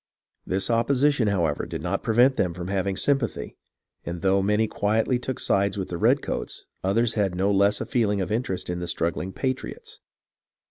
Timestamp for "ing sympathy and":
2.87-4.21